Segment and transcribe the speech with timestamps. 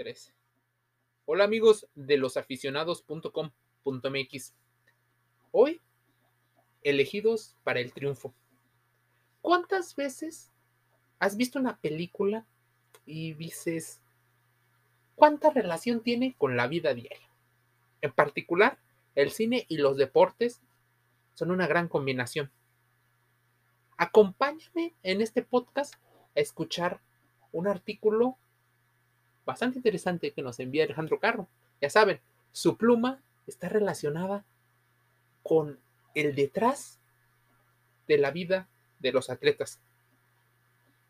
[0.00, 0.32] 13.
[1.26, 4.54] Hola amigos de losaficionados.com.mx.
[5.52, 5.78] Hoy,
[6.82, 8.32] elegidos para el triunfo.
[9.42, 10.50] ¿Cuántas veces
[11.18, 12.46] has visto una película
[13.04, 14.00] y dices,
[15.16, 17.28] ¿cuánta relación tiene con la vida diaria?
[18.00, 18.78] En particular,
[19.14, 20.62] el cine y los deportes
[21.34, 22.50] son una gran combinación.
[23.98, 25.96] Acompáñame en este podcast
[26.34, 27.02] a escuchar
[27.52, 28.38] un artículo
[29.50, 31.48] bastante interesante que nos envía Alejandro Carro.
[31.80, 32.20] Ya saben,
[32.52, 34.44] su pluma está relacionada
[35.42, 35.78] con
[36.14, 37.00] el detrás
[38.06, 38.68] de la vida
[39.00, 39.80] de los atletas.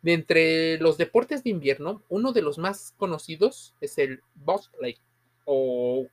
[0.03, 4.99] De entre los deportes de invierno, uno de los más conocidos es el bobsleigh
[5.45, 6.07] o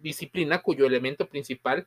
[0.00, 1.86] disciplina cuyo elemento principal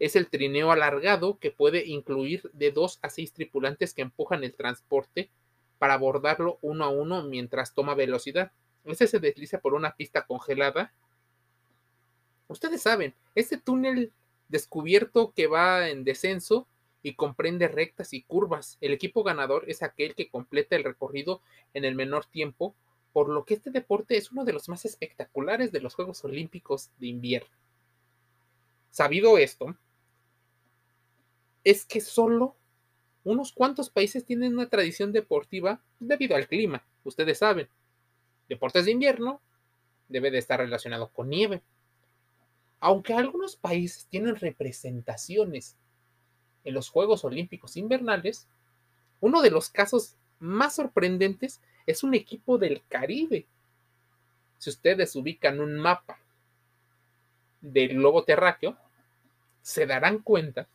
[0.00, 4.52] es el trineo alargado que puede incluir de dos a seis tripulantes que empujan el
[4.52, 5.30] transporte
[5.78, 8.50] para abordarlo uno a uno mientras toma velocidad.
[8.84, 10.92] Este se desliza por una pista congelada.
[12.48, 14.12] Ustedes saben, este túnel
[14.48, 16.66] descubierto que va en descenso
[17.02, 18.78] y comprende rectas y curvas.
[18.80, 21.40] El equipo ganador es aquel que completa el recorrido
[21.74, 22.74] en el menor tiempo,
[23.12, 26.90] por lo que este deporte es uno de los más espectaculares de los Juegos Olímpicos
[26.98, 27.50] de invierno.
[28.90, 29.76] Sabido esto,
[31.64, 32.56] es que solo
[33.24, 37.68] unos cuantos países tienen una tradición deportiva debido al clima, ustedes saben
[38.52, 39.40] deportes de invierno,
[40.08, 41.62] debe de estar relacionado con nieve.
[42.80, 45.76] Aunque algunos países tienen representaciones
[46.64, 48.46] en los Juegos Olímpicos Invernales,
[49.20, 53.46] uno de los casos más sorprendentes es un equipo del Caribe.
[54.58, 56.18] Si ustedes ubican un mapa
[57.62, 58.76] del globo terráqueo,
[59.62, 60.68] se darán cuenta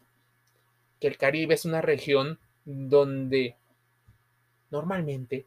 [1.00, 3.56] que el Caribe es una región donde
[4.72, 5.46] normalmente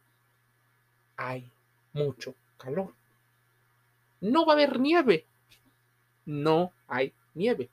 [1.17, 1.51] hay
[1.93, 2.95] mucho calor.
[4.21, 5.27] No va a haber nieve.
[6.27, 7.69] No hay nieve.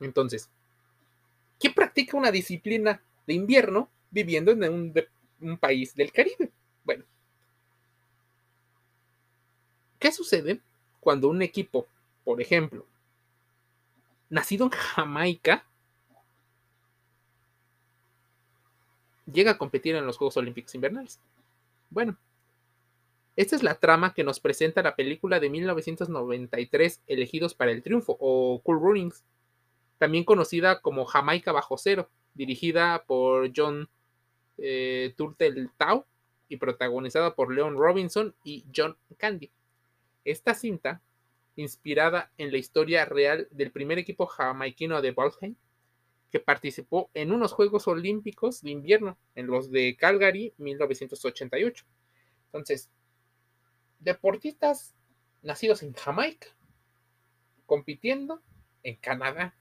[0.00, 0.50] Entonces,
[1.58, 4.94] ¿quién practica una disciplina de invierno viviendo en un,
[5.40, 6.50] un país del Caribe?
[6.84, 7.04] Bueno,
[9.98, 10.60] ¿qué sucede
[11.00, 11.86] cuando un equipo,
[12.24, 12.86] por ejemplo,
[14.28, 15.64] nacido en Jamaica,
[19.32, 21.20] llega a competir en los Juegos Olímpicos Invernales?
[21.90, 22.16] Bueno,
[23.36, 28.16] esta es la trama que nos presenta la película de 1993 Elegidos para el Triunfo
[28.18, 29.24] o Cool Runnings,
[29.98, 33.88] también conocida como Jamaica bajo cero, dirigida por John
[34.58, 36.06] eh, Turteltaub
[36.48, 39.50] y protagonizada por Leon Robinson y John Candy.
[40.24, 41.02] Esta cinta,
[41.56, 45.56] inspirada en la historia real del primer equipo jamaiquino de Balheim,
[46.30, 51.84] que participó en unos Juegos Olímpicos de invierno, en los de Calgary 1988.
[52.46, 52.90] Entonces,
[54.00, 54.94] deportistas
[55.42, 56.48] nacidos en Jamaica,
[57.66, 58.40] compitiendo
[58.82, 59.54] en Canadá.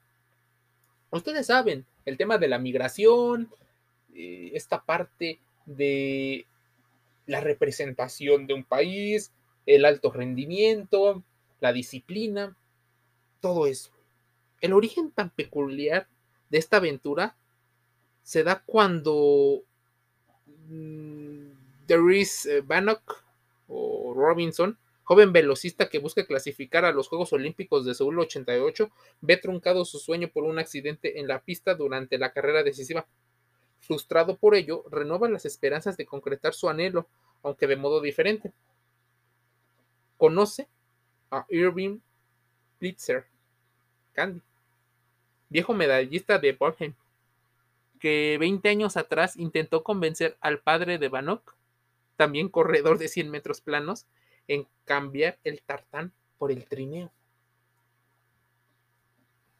[1.11, 3.49] Ustedes saben, el tema de la migración,
[4.13, 6.45] eh, esta parte de
[7.25, 9.31] la representación de un país,
[9.65, 11.23] el alto rendimiento,
[11.59, 12.55] la disciplina,
[13.39, 13.91] todo eso.
[14.61, 16.07] El origen tan peculiar
[16.49, 17.35] de esta aventura
[18.23, 19.63] se da cuando
[20.67, 21.47] mm,
[21.87, 23.24] Darius eh, Bannock
[24.15, 28.89] Robinson, joven velocista que busca clasificar a los Juegos Olímpicos de Seúl 88,
[29.21, 33.05] ve truncado su sueño por un accidente en la pista durante la carrera decisiva.
[33.81, 37.07] Frustrado por ello, renueva las esperanzas de concretar su anhelo,
[37.43, 38.51] aunque de modo diferente.
[40.17, 40.67] Conoce
[41.29, 41.99] a Irving
[42.79, 43.25] Blitzer,
[44.13, 44.41] Candy,
[45.49, 46.95] viejo medallista de Bornheim,
[47.99, 51.55] que 20 años atrás intentó convencer al padre de Bannock
[52.15, 54.05] también corredor de 100 metros planos,
[54.47, 57.11] en cambiar el tartán por el trineo.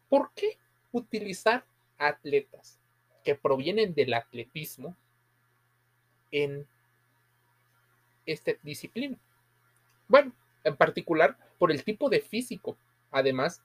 [0.09, 0.57] ¿Por qué
[0.91, 1.65] utilizar
[1.97, 2.79] atletas
[3.23, 4.95] que provienen del atletismo
[6.31, 6.67] en
[8.25, 9.17] esta disciplina?
[10.07, 10.33] Bueno,
[10.63, 12.77] en particular por el tipo de físico,
[13.11, 13.61] además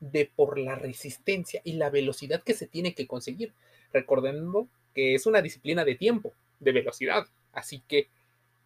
[0.00, 3.52] de por la resistencia y la velocidad que se tiene que conseguir,
[3.92, 7.26] recordando que es una disciplina de tiempo, de velocidad.
[7.52, 8.08] Así que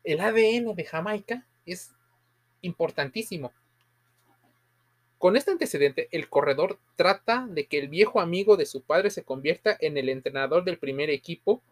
[0.04, 1.92] el ADN de Jamaica es
[2.62, 3.52] importantísimo.
[5.18, 9.24] Con este antecedente, el corredor trata de que el viejo amigo de su padre se
[9.24, 11.62] convierta en el entrenador del primer equipo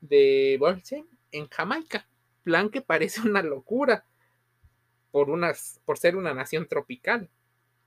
[0.00, 2.06] de Bolsen en Jamaica.
[2.42, 4.04] Plan que parece una locura
[5.10, 5.28] por,
[5.84, 7.28] por ser una nación tropical,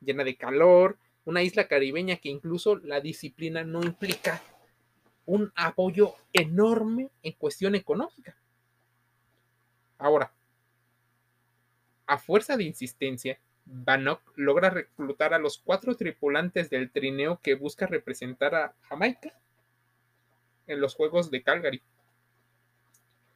[0.01, 4.41] llena de calor, una isla caribeña que incluso la disciplina no implica
[5.25, 8.35] un apoyo enorme en cuestión económica.
[10.03, 10.33] Ahora,
[12.07, 17.87] A fuerza de insistencia, Bannock logra reclutar a los cuatro tripulantes del trineo que busca
[17.87, 19.33] representar a Jamaica
[20.67, 21.81] en los Juegos de Calgary.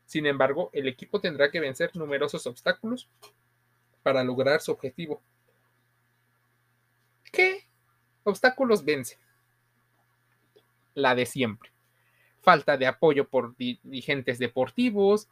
[0.06, 3.08] Sin embargo, el equipo tendrá que vencer numerosos obstáculos
[4.04, 5.22] para lograr su objetivo.
[7.31, 7.66] ¿Qué
[8.25, 9.18] obstáculos vence?
[10.96, 11.72] La de siempre.
[12.42, 15.30] Falta de apoyo por dirigentes deportivos,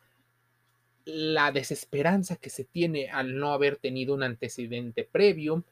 [1.05, 5.63] la desesperanza que se tiene al no haber tenido un antecedente previo,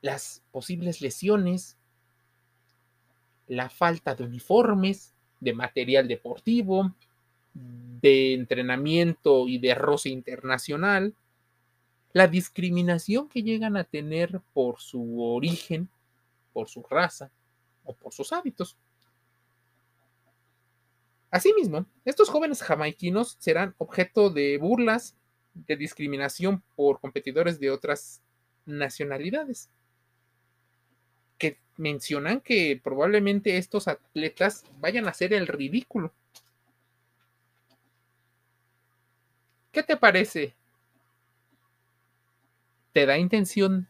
[0.00, 1.76] las posibles lesiones,
[3.46, 6.94] la falta de uniformes, de material deportivo,
[7.54, 11.14] de entrenamiento y de roce internacional,
[12.12, 15.88] la discriminación que llegan a tener por su origen,
[16.52, 17.30] por su raza
[17.84, 18.76] o por sus hábitos.
[21.30, 25.16] Asimismo, estos jóvenes jamaiquinos serán objeto de burlas,
[25.54, 28.22] de discriminación por competidores de otras
[28.64, 29.70] nacionalidades,
[31.36, 36.12] que mencionan que probablemente estos atletas vayan a hacer el ridículo
[39.78, 40.56] ¿Qué te parece?
[42.92, 43.86] ¿Te da intención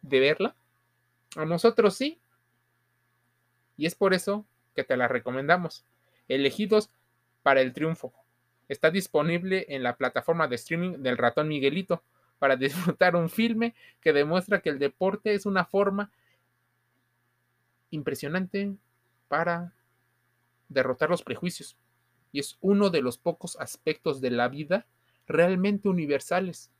[0.00, 0.56] de verla?
[1.36, 2.18] A nosotros sí.
[3.76, 5.84] Y es por eso que te la recomendamos.
[6.28, 6.90] Elegidos
[7.42, 8.12] para el triunfo.
[8.68, 12.02] Está disponible en la plataforma de streaming del ratón Miguelito
[12.38, 16.10] para disfrutar un filme que demuestra que el deporte es una forma
[17.90, 18.74] impresionante
[19.28, 19.72] para
[20.68, 21.76] derrotar los prejuicios.
[22.32, 24.86] Y es uno de los pocos aspectos de la vida
[25.26, 26.70] realmente universales,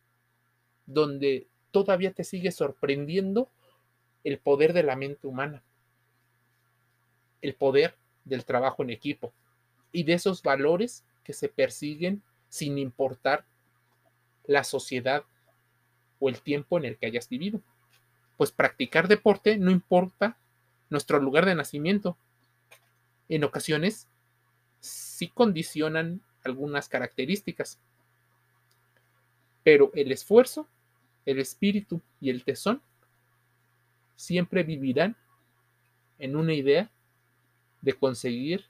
[0.86, 3.48] donde todavía te sigue sorprendiendo
[4.24, 5.62] el poder de la mente humana,
[7.40, 7.94] el poder
[8.24, 9.32] del trabajo en equipo
[9.92, 13.44] y de esos valores que se persiguen sin importar
[14.44, 15.24] la sociedad
[16.19, 17.60] o el tiempo en el que hayas vivido.
[18.36, 20.36] Pues practicar deporte no importa
[20.90, 22.16] nuestro lugar de nacimiento.
[23.28, 24.08] En ocasiones
[24.80, 27.78] sí condicionan algunas características,
[29.62, 30.66] pero el esfuerzo,
[31.25, 32.82] el espíritu y el tesón
[34.16, 35.16] siempre vivirán
[36.18, 36.90] en una idea
[37.82, 38.64] de conseguir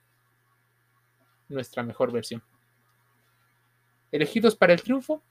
[1.49, 2.43] nuestra mejor versión.
[4.11, 5.23] Elegidos para el triunfo,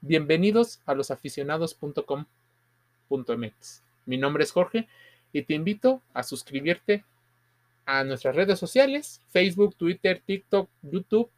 [0.00, 3.82] bienvenidos a losaficionados.com.mx.
[4.06, 4.88] Mi nombre es Jorge
[5.32, 7.04] y te invito a suscribirte
[7.84, 11.30] a nuestras redes sociales, Facebook, Twitter, TikTok, YouTube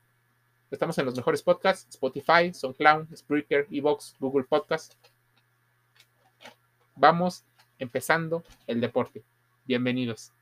[0.74, 4.94] Estamos en los mejores podcasts, Spotify, SoundCloud, Spreaker, Evox, Google Podcast.
[6.96, 7.44] Vamos
[7.78, 9.22] empezando el deporte.
[9.66, 10.33] Bienvenidos.